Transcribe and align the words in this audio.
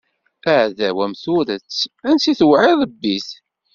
Aɛdaw 0.51 0.97
am 1.05 1.13
turet, 1.23 1.73
ansi 2.07 2.33
tewɛiḍ 2.39 2.79
bbi-t. 2.91 3.29